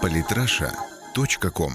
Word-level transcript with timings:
Политраша.ком 0.00 1.72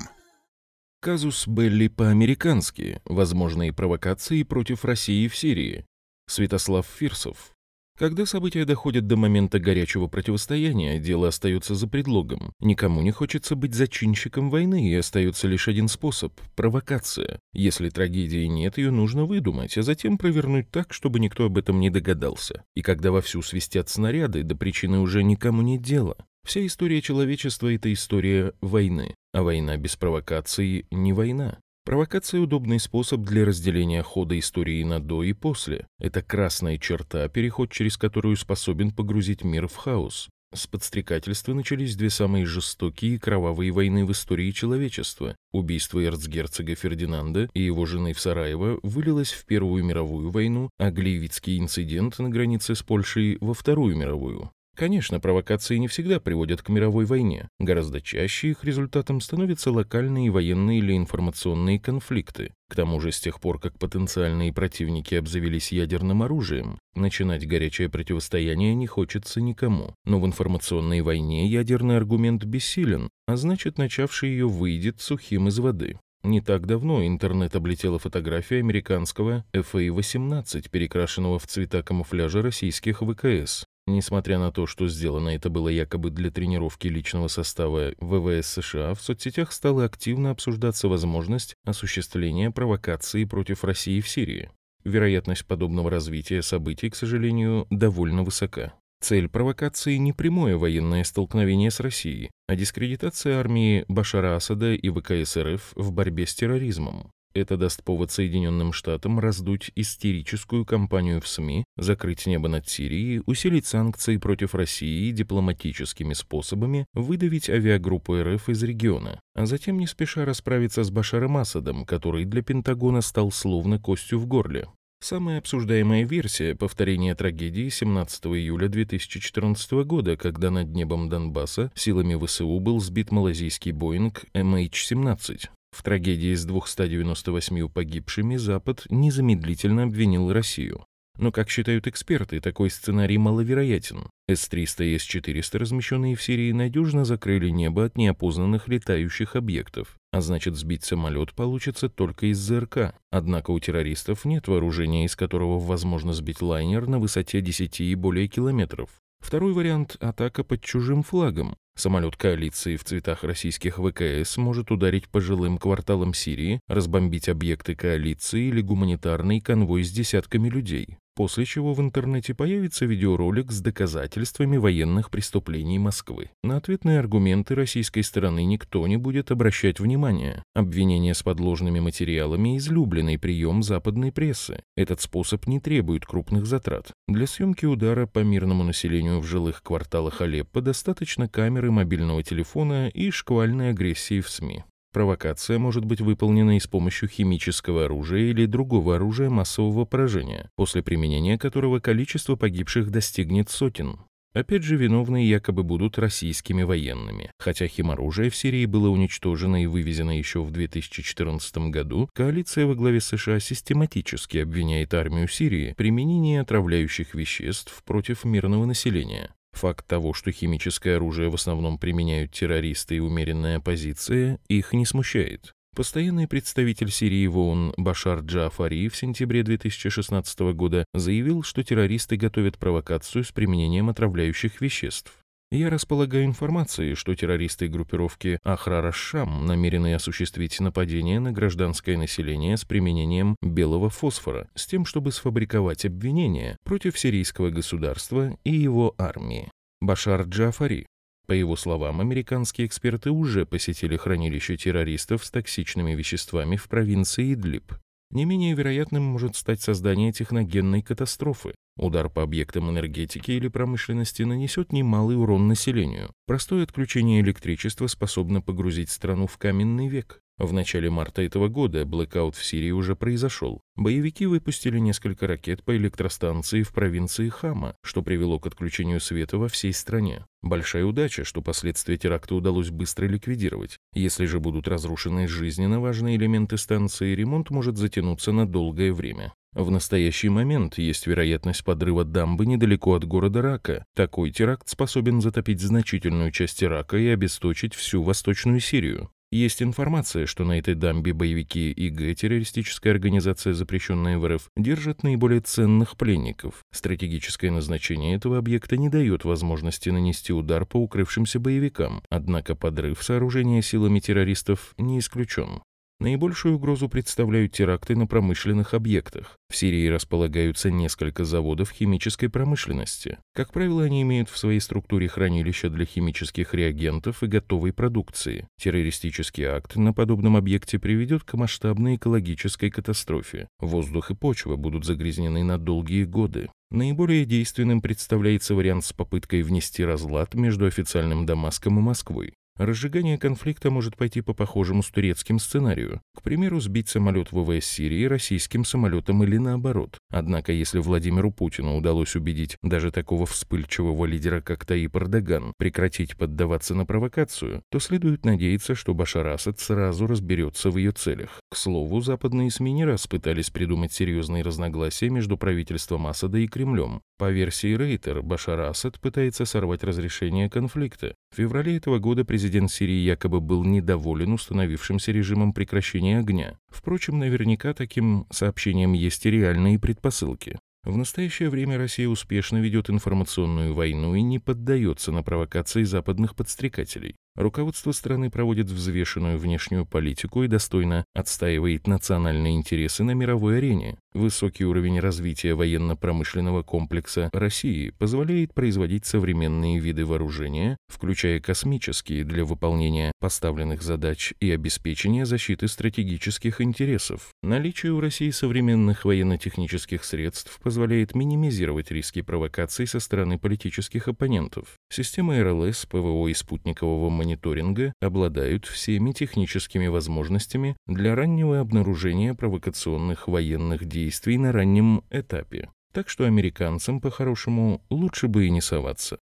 Казус 1.00 1.48
Белли 1.48 1.88
по-американски. 1.88 3.02
Возможные 3.06 3.72
провокации 3.72 4.44
против 4.44 4.84
России 4.84 5.28
в 5.28 5.36
Сирии. 5.36 5.86
Святослав 6.28 6.88
Фирсов. 6.88 7.52
Когда 7.98 8.28
события 8.28 8.64
доходят 8.64 9.08
до 9.08 9.16
момента 9.16 9.60
горячего 9.60 10.08
противостояния, 10.08 11.00
дело 11.00 11.30
остается 11.30 11.74
за 11.74 11.88
предлогом. 11.88 12.54
Никому 12.60 13.02
не 13.02 13.12
хочется 13.12 13.56
быть 13.56 13.74
зачинщиком 13.74 14.52
войны, 14.52 14.90
и 14.90 14.94
остается 14.94 15.48
лишь 15.48 15.68
один 15.68 15.88
способ– 15.88 16.40
провокация. 16.56 17.40
Если 17.54 17.90
трагедии 17.90 18.46
нет, 18.46 18.78
ее 18.78 18.92
нужно 18.92 19.26
выдумать, 19.26 19.78
а 19.80 19.82
затем 19.82 20.20
провернуть 20.20 20.70
так, 20.70 20.94
чтобы 20.94 21.20
никто 21.20 21.46
об 21.46 21.58
этом 21.58 21.80
не 21.80 21.90
догадался. 21.90 22.64
И 22.76 22.84
когда 22.84 23.12
вовсю 23.12 23.42
свистят 23.42 23.90
снаряды, 23.90 24.44
до 24.44 24.56
причины 24.56 25.00
уже 25.00 25.24
никому 25.24 25.64
нет 25.64 25.82
дела. 25.82 26.18
Вся 26.48 26.66
история 26.66 27.02
человечества– 27.02 27.74
это 27.76 27.92
история 27.92 28.54
войны, 28.62 29.14
а 29.34 29.44
война 29.44 29.76
без 29.76 29.98
провокации– 29.98 30.86
не 30.92 31.12
война. 31.12 31.60
Провокация– 31.84 32.40
удобный 32.42 32.80
способ 32.80 33.20
для 33.20 33.44
разделения 33.44 34.02
хода 34.02 34.40
истории 34.40 34.82
на 34.84 35.02
«до» 35.02 35.24
и 35.24 35.34
«после». 35.34 35.86
Это 36.00 36.22
красная 36.22 36.78
черта, 36.78 37.28
переход 37.28 37.74
через 37.74 37.98
которую 37.98 38.38
способен 38.38 38.92
погрузить 38.92 39.44
мир 39.44 39.68
в 39.68 39.76
хаос. 39.76 40.30
С 40.56 40.68
подстрекательства 40.68 41.54
начались 41.54 41.98
две 41.98 42.10
самые 42.10 42.46
жестокие 42.46 43.16
и 43.16 43.20
кровавые 43.20 43.72
войны 43.72 44.06
в 44.06 44.14
истории 44.14 44.52
человечества. 44.52 45.36
Убийство 45.52 46.02
эрцгерцога 46.02 46.76
Фердинанда 46.76 47.50
и 47.54 47.62
его 47.62 47.86
жены 47.86 48.14
в 48.14 48.22
Сараево 48.22 48.80
вылилось 48.84 49.34
в 49.34 49.46
Первую 49.46 49.84
мировую 49.84 50.32
войну, 50.32 50.70
а 50.78 50.92
Глейвицкий 50.92 51.60
инцидент 51.60 52.18
на 52.20 52.30
границе 52.30 52.74
с 52.74 52.84
Польшей– 52.84 53.38
во 53.42 53.54
Вторую 53.54 53.98
мировую. 53.98 54.50
Конечно, 54.78 55.20
провокации 55.20 55.78
не 55.78 55.88
всегда 55.88 56.20
приводят 56.20 56.62
к 56.62 56.70
мировой 56.70 57.06
войне. 57.06 57.50
Гораздо 57.60 58.00
чаще 58.00 58.52
их 58.52 58.64
результатом 58.64 59.22
становятся 59.22 59.72
локальные 59.72 60.30
военные 60.30 60.78
или 60.78 60.96
информационные 60.96 61.80
конфликты. 61.80 62.54
К 62.70 62.76
тому 62.76 63.00
же, 63.00 63.12
с 63.12 63.20
тех 63.20 63.40
пор, 63.40 63.60
как 63.60 63.80
потенциальные 63.80 64.54
противники 64.54 65.16
обзавелись 65.16 65.72
ядерным 65.72 66.22
оружием, 66.22 66.78
начинать 66.94 67.48
горячее 67.48 67.90
противостояние 67.90 68.76
не 68.76 68.86
хочется 68.86 69.42
никому. 69.42 69.96
Но 70.06 70.20
в 70.20 70.28
информационной 70.28 71.02
войне 71.02 71.48
ядерный 71.48 71.98
аргумент 71.98 72.44
бессилен, 72.44 73.10
а 73.26 73.36
значит, 73.36 73.80
начавший 73.80 74.30
ее 74.30 74.48
выйдет 74.48 75.02
сухим 75.02 75.48
из 75.48 75.58
воды. 75.58 75.98
Не 76.22 76.40
так 76.40 76.68
давно 76.68 77.04
интернет 77.04 77.56
облетела 77.56 77.98
фотография 77.98 78.58
американского 78.60 79.44
FA-18, 79.54 80.70
перекрашенного 80.70 81.40
в 81.40 81.48
цвета 81.48 81.82
камуфляжа 81.82 82.44
российских 82.44 83.02
ВКС. 83.02 83.66
Несмотря 83.88 84.38
на 84.38 84.52
то, 84.52 84.68
что 84.68 84.90
сделано 84.90 85.30
это 85.30 85.50
было 85.50 85.70
якобы 85.70 86.10
для 86.12 86.30
тренировки 86.30 86.90
личного 86.90 87.30
состава 87.30 87.94
ВВС 88.02 88.48
США, 88.48 88.94
в 88.94 89.02
соцсетях 89.02 89.54
стала 89.54 89.86
активно 89.86 90.32
обсуждаться 90.32 90.90
возможность 90.90 91.56
осуществления 91.66 92.52
провокации 92.52 93.24
против 93.24 93.64
России 93.64 94.02
в 94.02 94.10
Сирии. 94.10 94.52
Вероятность 94.84 95.46
подобного 95.46 95.90
развития 95.90 96.42
событий, 96.42 96.90
к 96.90 96.98
сожалению, 96.98 97.66
довольно 97.70 98.24
высока. 98.24 98.74
Цель 99.00 99.30
провокации 99.30 99.96
не 99.96 100.12
прямое 100.12 100.58
военное 100.58 101.06
столкновение 101.06 101.72
с 101.72 101.80
Россией, 101.80 102.30
а 102.48 102.58
дискредитация 102.58 103.40
армии 103.40 103.86
Башара 103.88 104.36
Асада 104.36 104.74
и 104.74 104.90
ВКС 104.90 105.38
РФ 105.38 105.74
в 105.76 105.94
борьбе 105.94 106.28
с 106.28 106.36
терроризмом. 106.36 107.12
Это 107.38 107.56
даст 107.56 107.84
повод 107.84 108.10
Соединенным 108.12 108.74
Штатам 108.74 109.20
раздуть 109.20 109.70
истерическую 109.76 110.66
кампанию 110.66 111.22
в 111.22 111.28
СМИ, 111.28 111.66
закрыть 111.78 112.26
небо 112.26 112.48
над 112.48 112.68
Сирией, 112.68 113.22
усилить 113.28 113.68
санкции 113.68 114.18
против 114.18 114.56
России 114.56 115.12
дипломатическими 115.12 116.14
способами 116.14 116.88
выдавить 116.96 117.48
авиагруппу 117.48 118.16
РФ 118.24 118.50
из 118.50 118.64
региона, 118.64 119.20
а 119.36 119.46
затем 119.46 119.78
не 119.78 119.86
спеша 119.86 120.26
расправиться 120.26 120.84
с 120.84 120.90
Башаром 120.90 121.38
Асадом, 121.38 121.86
который 121.86 122.26
для 122.26 122.42
Пентагона 122.42 123.02
стал 123.02 123.32
словно 123.32 123.80
костью 123.80 124.18
в 124.18 124.26
горле. 124.26 124.68
Самая 125.00 125.38
обсуждаемая 125.38 126.06
версия– 126.06 126.56
повторение 126.60 127.14
трагедии 127.14 127.70
17 127.70 128.26
июля 128.26 128.68
2014 128.68 129.86
года, 129.86 130.18
когда 130.18 130.50
над 130.50 130.70
небом 130.70 131.08
Донбасса 131.08 131.72
силами 131.76 132.18
ВСУ 132.26 132.60
был 132.60 132.80
сбит 132.80 133.12
малазийский 133.12 133.74
Боинг 133.74 134.26
MH17. 134.34 135.50
В 135.72 135.84
трагедии 135.84 136.34
с 136.34 136.46
298 136.46 137.70
погибшими 137.70 138.36
Запад 138.36 138.86
незамедлительно 138.90 139.84
обвинил 139.84 140.32
Россию. 140.32 140.86
Но, 141.18 141.32
как 141.32 141.50
считают 141.50 141.88
эксперты, 141.88 142.40
такой 142.40 142.70
сценарий 142.70 143.18
маловероятен. 143.18 144.10
С-300 144.28 144.86
и 144.86 144.98
С-400, 144.98 145.58
размещенные 145.58 146.16
в 146.16 146.22
Сирии, 146.22 146.52
надежно 146.52 147.06
закрыли 147.06 147.50
небо 147.50 147.86
от 147.86 147.98
неопознанных 147.98 148.68
летающих 148.68 149.36
объектов. 149.36 149.98
А 150.12 150.22
значит, 150.22 150.56
сбить 150.56 150.84
самолет 150.84 151.34
получится 151.34 151.90
только 151.90 152.28
из 152.28 152.38
ЗРК. 152.38 152.94
Однако 153.10 153.52
у 153.52 153.60
террористов 153.60 154.26
нет 154.26 154.48
вооружения, 154.48 155.06
из 155.06 155.16
которого 155.16 155.60
возможно 155.60 156.14
сбить 156.14 156.42
лайнер 156.42 156.88
на 156.88 157.00
высоте 157.00 157.42
10 157.42 157.82
и 157.82 157.96
более 157.96 158.28
километров. 158.28 158.90
Второй 159.20 159.54
вариант– 159.54 159.98
атака 160.00 160.44
под 160.44 160.62
чужим 160.62 161.02
флагом. 161.02 161.56
Самолет 161.78 162.18
коалиции 162.18 162.76
в 162.76 162.84
цветах 162.84 163.24
российских 163.24 163.78
ВКС 163.78 164.38
может 164.38 164.72
ударить 164.72 165.08
по 165.08 165.22
жилым 165.22 165.60
кварталам 165.60 166.16
Сирии, 166.16 166.60
разбомбить 166.68 167.30
объекты 167.30 167.76
коалиции 167.76 168.48
или 168.48 168.62
гуманитарный 168.62 169.40
конвой 169.42 169.84
с 169.84 169.92
десятками 169.92 170.50
людей 170.50 170.98
после 171.18 171.46
чего 171.46 171.74
в 171.74 171.82
интернете 171.82 172.36
появится 172.36 172.86
видеоролик 172.86 173.52
с 173.52 173.60
доказательствами 173.60 174.58
военных 174.58 175.10
преступлений 175.10 175.80
Москвы. 175.80 176.30
На 176.44 176.58
ответные 176.58 177.00
аргументы 177.00 177.56
российской 177.56 178.04
стороны 178.04 178.46
никто 178.46 178.86
не 178.86 178.98
будет 178.98 179.32
обращать 179.32 179.80
внимания. 179.80 180.44
Обвинение 180.54 181.16
с 181.16 181.24
подложными 181.24 181.80
материалами– 181.80 182.56
излюбленный 182.60 183.18
прием 183.18 183.64
западной 183.64 184.12
прессы. 184.12 184.62
Этот 184.76 185.02
способ 185.02 185.48
не 185.48 185.60
требует 185.60 186.06
крупных 186.06 186.46
затрат. 186.46 186.92
Для 187.08 187.26
съемки 187.26 187.66
удара 187.66 188.06
по 188.06 188.20
мирному 188.20 188.64
населению 188.64 189.20
в 189.20 189.26
жилых 189.26 189.64
кварталах 189.64 190.22
Алеппо 190.22 190.62
достаточно 190.62 191.28
камеры 191.28 191.72
мобильного 191.72 192.22
телефона 192.22 192.90
и 192.90 193.10
шквальной 193.10 193.72
агрессии 193.72 194.22
в 194.22 194.30
СМИ. 194.30 194.66
Провокация 194.94 195.60
может 195.60 195.86
быть 195.86 196.02
выполнена 196.02 196.58
и 196.58 196.60
с 196.60 196.68
помощью 196.68 197.10
химического 197.10 197.86
оружия 197.86 198.30
или 198.30 198.46
другого 198.46 198.96
оружия 198.96 199.30
массового 199.30 199.86
поражения, 199.86 200.50
после 200.56 200.82
применения 200.82 201.38
которого 201.38 201.80
количество 201.80 202.36
погибших 202.36 202.90
достигнет 202.90 203.50
сотен. 203.50 204.00
Опять 204.38 204.62
же, 204.62 204.76
виновные 204.76 205.28
якобы 205.28 205.64
будут 205.64 205.98
российскими 205.98 206.62
военными. 206.62 207.32
Хотя 207.40 207.68
химоружие 207.68 208.30
в 208.30 208.36
Сирии 208.36 208.68
было 208.68 208.90
уничтожено 208.90 209.64
и 209.64 209.66
вывезено 209.66 210.16
еще 210.16 210.44
в 210.44 210.52
2014 210.52 211.58
году, 211.70 212.08
коалиция 212.14 212.68
во 212.68 212.76
главе 212.76 213.02
США 213.02 213.40
систематически 213.40 214.38
обвиняет 214.38 214.94
армию 214.94 215.28
Сирии 215.28 215.72
в 215.72 215.76
применении 215.76 216.38
отравляющих 216.38 217.16
веществ 217.16 217.82
против 217.84 218.26
мирного 218.26 218.66
населения. 218.66 219.32
Факт 219.58 219.88
того, 219.88 220.14
что 220.14 220.32
химическое 220.32 220.98
оружие 220.98 221.30
в 221.30 221.34
основном 221.34 221.80
применяют 221.80 222.32
террористы 222.32 222.98
и 222.98 223.00
умеренная 223.00 223.58
оппозиция, 223.58 224.40
их 224.48 224.72
не 224.74 224.86
смущает. 224.86 225.52
Постоянный 225.76 226.28
представитель 226.28 226.92
Сирии 226.92 227.26
в 227.26 227.40
ООН 227.40 227.74
Башар 227.76 228.20
Джафари 228.20 228.88
в 228.88 228.96
сентябре 228.96 229.42
2016 229.42 230.40
года 230.54 230.86
заявил, 230.94 231.42
что 231.42 231.64
террористы 231.64 232.18
готовят 232.18 232.60
провокацию 232.60 233.24
с 233.24 233.32
применением 233.32 233.90
отравляющих 233.90 234.62
веществ. 234.62 235.12
Я 235.50 235.70
располагаю 235.70 236.26
информацией, 236.26 236.96
что 236.96 237.16
террористы 237.16 237.70
группировки 237.70 238.38
Ахрара 238.44 238.92
Шам 238.92 239.46
намерены 239.46 239.96
осуществить 239.96 240.60
нападение 240.60 241.22
на 241.22 241.32
гражданское 241.32 241.96
население 241.96 242.58
с 242.58 242.66
применением 242.66 243.38
белого 243.42 243.90
фосфора, 243.90 244.50
с 244.56 244.68
тем, 244.68 244.84
чтобы 244.84 245.14
сфабриковать 245.14 245.86
обвинения 245.86 246.58
против 246.66 247.00
сирийского 247.00 247.50
государства 247.50 248.38
и 248.44 248.54
его 248.54 248.94
армии. 248.98 249.50
Башар 249.80 250.24
Джафари. 250.24 250.86
По 251.28 251.32
его 251.32 251.56
словам, 251.56 252.02
американские 252.02 252.68
эксперты 252.68 253.12
уже 253.12 253.46
посетили 253.46 253.96
хранилище 253.96 254.58
террористов 254.58 255.24
с 255.24 255.32
токсичными 255.32 255.94
веществами 255.94 256.58
в 256.58 256.68
провинции 256.68 257.34
Идлиб. 257.34 257.74
Не 258.12 258.26
менее 258.26 258.54
вероятным 258.56 259.04
может 259.04 259.36
стать 259.36 259.62
создание 259.62 260.14
техногенной 260.14 260.82
катастрофы. 260.82 261.54
Удар 261.78 262.10
по 262.10 262.24
объектам 262.24 262.70
энергетики 262.70 263.32
или 263.32 263.50
промышленности 263.50 264.24
нанесет 264.24 264.72
немалый 264.72 265.18
урон 265.18 265.48
населению. 265.48 266.12
Простое 266.26 266.64
отключение 266.64 267.22
электричества 267.22 267.88
способно 267.88 268.42
погрузить 268.42 268.90
страну 268.90 269.28
в 269.28 269.38
каменный 269.38 269.88
век. 269.88 270.22
В 270.38 270.54
начале 270.54 270.92
марта 270.92 271.24
этого 271.24 271.48
года 271.48 271.84
блэкаут 271.84 272.36
в 272.36 272.46
Сирии 272.46 272.70
уже 272.70 272.96
произошел. 272.96 273.62
Боевики 273.76 274.28
выпустили 274.28 274.78
несколько 274.78 275.26
ракет 275.26 275.64
по 275.64 275.76
электростанции 275.76 276.62
в 276.62 276.72
провинции 276.74 277.30
Хама, 277.30 277.76
что 277.82 278.04
привело 278.04 278.40
к 278.40 278.46
отключению 278.46 279.00
света 279.00 279.40
во 279.40 279.48
всей 279.48 279.74
стране. 279.74 280.26
Большая 280.44 280.86
удача, 280.86 281.24
что 281.24 281.42
последствия 281.42 281.98
теракта 281.98 282.36
удалось 282.36 282.70
быстро 282.70 283.08
ликвидировать. 283.08 283.78
Если 283.94 284.26
же 284.26 284.40
будут 284.40 284.68
разрушены 284.68 285.28
жизненно 285.28 285.80
важные 285.80 286.18
элементы 286.18 286.60
станции, 286.60 287.16
ремонт 287.16 287.50
может 287.50 287.78
затянуться 287.78 288.32
на 288.32 288.48
долгое 288.48 288.94
время. 288.94 289.34
В 289.54 289.72
настоящий 289.72 290.30
момент 290.30 290.78
есть 290.78 291.08
вероятность 291.08 291.64
подрыва 291.64 292.06
дамбы 292.06 292.46
недалеко 292.46 292.94
от 292.94 293.06
города 293.06 293.42
Рака. 293.42 293.86
Такой 293.96 294.30
теракт 294.30 294.70
способен 294.70 295.20
затопить 295.20 295.62
значительную 295.62 296.30
часть 296.30 296.64
Ирака 296.64 296.96
и 296.96 297.08
обесточить 297.08 297.74
всю 297.74 298.04
Восточную 298.04 298.60
Сирию. 298.60 299.10
Есть 299.32 299.62
информация, 299.62 300.26
что 300.26 300.46
на 300.46 300.58
этой 300.58 300.74
дамбе 300.74 301.12
боевики 301.12 301.70
ИГ, 301.72 302.16
террористическая 302.16 302.94
организация, 302.94 303.54
запрещенная 303.54 304.18
в 304.18 304.26
РФ, 304.26 304.50
держат 304.56 305.04
наиболее 305.04 305.42
ценных 305.42 305.98
пленников. 305.98 306.64
Стратегическое 306.72 307.52
назначение 307.52 308.16
этого 308.16 308.38
объекта 308.38 308.78
не 308.78 308.88
дает 308.88 309.26
возможности 309.26 309.90
нанести 309.90 310.32
удар 310.32 310.66
по 310.66 310.78
укрывшимся 310.78 311.42
боевикам, 311.42 312.02
однако 312.10 312.56
подрыв 312.56 313.04
сооружения 313.04 313.62
силами 313.62 314.00
террористов 314.00 314.74
не 314.78 315.00
исключен. 315.00 315.62
Наибольшую 316.00 316.56
угрозу 316.56 316.90
представляют 316.90 317.54
теракты 317.54 317.96
на 317.96 318.06
промышленных 318.06 318.76
объектах. 318.76 319.36
В 319.50 319.56
Сирии 319.56 319.88
располагаются 319.88 320.70
несколько 320.70 321.26
заводов 321.26 321.72
химической 321.72 322.28
промышленности. 322.28 323.18
Как 323.34 323.52
правило, 323.52 323.84
они 323.84 324.04
имеют 324.04 324.30
в 324.30 324.38
своей 324.38 324.60
структуре 324.60 325.08
хранилища 325.08 325.72
для 325.72 325.86
химических 325.86 326.54
реагентов 326.54 327.24
и 327.24 327.28
готовой 327.28 327.74
продукции. 327.74 328.48
Террористический 328.62 329.46
акт 329.46 329.76
на 329.76 329.92
подобном 329.92 330.38
объекте 330.38 330.78
приведет 330.78 331.24
к 331.24 331.34
масштабной 331.34 331.96
экологической 331.96 332.70
катастрофе. 332.70 333.48
Воздух 333.60 334.12
и 334.12 334.16
почва 334.16 334.56
будут 334.56 334.86
загрязнены 334.86 335.44
на 335.44 335.58
долгие 335.58 336.04
годы. 336.04 336.52
Наиболее 336.70 337.26
действенным 337.26 337.82
представляется 337.82 338.54
вариант 338.54 338.86
с 338.86 338.94
попыткой 338.94 339.42
внести 339.42 339.84
разлад 339.84 340.36
между 340.36 340.66
официальным 340.68 341.26
Дамаском 341.26 341.80
и 341.80 341.82
Москвой. 341.82 342.34
Разжигание 342.58 343.20
конфликта 343.20 343.70
может 343.70 343.96
пойти 343.96 344.22
по 344.22 344.34
похожему 344.34 344.82
с 344.82 344.90
турецким 344.90 345.38
сценарию. 345.38 346.02
К 346.16 346.24
примеру, 346.24 346.60
сбить 346.60 346.90
самолет 346.90 347.32
ВВС 347.32 347.66
Сирии 347.66 348.06
российским 348.06 348.66
самолетом 348.66 349.24
или 349.24 349.38
наоборот. 349.38 350.00
Однако, 350.10 350.52
если 350.52 350.80
Владимиру 350.80 351.32
Путину 351.32 351.78
удалось 351.78 352.16
убедить 352.16 352.58
даже 352.64 352.92
такого 352.92 353.28
вспыльчивого 353.28 354.06
лидера, 354.06 354.42
как 354.42 354.66
Таип 354.66 354.96
Эрдоган, 354.96 355.54
прекратить 355.58 356.18
поддаваться 356.18 356.74
на 356.74 356.86
провокацию, 356.86 357.62
то 357.70 357.80
следует 357.80 358.26
надеяться, 358.26 358.74
что 358.74 358.96
Башар 358.96 359.28
Асад 359.28 359.60
сразу 359.60 360.08
разберется 360.08 360.72
в 360.72 360.78
ее 360.78 360.92
целях. 360.92 361.42
К 361.50 361.56
слову, 361.56 362.02
западные 362.02 362.52
СМИ 362.52 362.74
не 362.74 362.84
раз 362.84 363.08
пытались 363.08 363.52
придумать 363.52 363.94
серьезные 363.94 364.44
разногласия 364.44 365.10
между 365.10 365.38
правительством 365.38 366.06
Асада 366.08 366.40
и 366.40 366.48
Кремлем. 366.48 367.02
По 367.18 367.32
версии 367.32 367.74
Рейтер, 367.74 368.22
Башар 368.22 368.60
Асад 368.60 369.00
пытается 369.00 369.46
сорвать 369.46 369.82
разрешение 369.82 370.50
конфликта. 370.50 371.16
В 371.32 371.38
феврале 371.38 371.78
этого 371.78 372.00
года 372.00 372.26
президент 372.26 372.70
Сирии 372.70 373.00
якобы 373.00 373.40
был 373.40 373.64
недоволен 373.64 374.34
установившимся 374.34 375.14
режимом 375.14 375.54
прекращения 375.54 376.20
огня. 376.20 376.58
Впрочем, 376.68 377.18
наверняка 377.18 377.74
таким 377.74 378.28
сообщением 378.30 378.92
есть 378.92 379.26
и 379.26 379.32
реальные 379.32 379.80
предпосылки. 379.80 380.60
В 380.88 380.96
настоящее 380.96 381.50
время 381.50 381.78
Россия 381.78 382.08
успешно 382.08 382.60
ведет 382.60 382.90
информационную 382.90 383.74
войну 383.74 384.16
и 384.16 384.22
не 384.22 384.40
поддается 384.40 385.12
на 385.12 385.22
провокации 385.22 385.84
западных 385.84 386.34
подстрекателей. 386.34 387.18
Руководство 387.36 387.92
страны 387.92 388.32
проводит 388.32 388.68
взвешенную 388.68 389.38
внешнюю 389.38 389.86
политику 389.86 390.44
и 390.44 390.48
достойно 390.48 391.06
отстаивает 391.14 391.86
национальные 391.86 392.56
интересы 392.56 393.04
на 393.04 393.12
мировой 393.12 393.60
арене. 393.60 394.00
Высокий 394.14 394.66
уровень 394.66 395.00
развития 395.00 395.54
военно-промышленного 395.54 396.64
комплекса 396.64 397.30
России 397.34 397.92
позволяет 398.00 398.56
производить 398.56 399.06
современные 399.06 399.78
виды 399.78 400.04
вооружения, 400.04 400.78
включая 400.88 401.40
космические 401.40 402.24
для 402.24 402.44
выполнения 402.44 403.12
поставленных 403.20 403.84
задач 403.84 404.34
и 404.40 404.50
обеспечения 404.50 405.28
защиты 405.28 405.68
стратегических 405.68 406.60
интересов. 406.62 407.30
Наличие 407.44 407.92
у 407.92 408.00
России 408.00 408.32
современных 408.32 409.06
военно-технических 409.06 410.04
средств 410.06 410.60
позволяет 410.64 410.77
минимизировать 411.16 411.92
риски 411.92 412.22
провокаций 412.22 412.88
со 412.88 413.00
стороны 413.00 413.40
политических 413.40 414.08
оппонентов. 414.08 414.78
Система 414.90 415.42
РЛС, 415.44 415.86
ПВО 415.86 416.28
и 416.28 416.34
спутникового 416.34 417.10
мониторинга 417.10 417.94
обладают 418.02 418.66
всеми 418.66 419.12
техническими 419.12 419.88
возможностями 419.88 420.78
для 420.86 421.16
раннего 421.16 421.60
обнаружения 421.60 422.34
провокационных 422.34 423.28
военных 423.28 423.86
действий 423.86 424.38
на 424.38 424.52
раннем 424.52 425.04
этапе. 425.10 425.70
Так 425.94 426.10
что 426.10 426.26
американцам, 426.26 427.02
по-хорошему, 427.02 427.82
лучше 427.90 428.28
бы 428.28 428.46
и 428.46 428.52
не 428.52 428.62
соваться. 428.62 429.20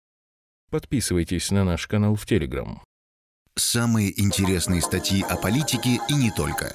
Подписывайтесь 0.70 1.50
на 1.50 1.64
наш 1.64 1.86
канал 1.86 2.14
в 2.14 2.24
Телеграм. 2.24 2.82
Самые 3.54 4.18
интересные 4.18 4.80
статьи 4.80 5.22
о 5.28 5.36
политике 5.36 6.00
и 6.08 6.14
не 6.14 6.30
только. 6.30 6.74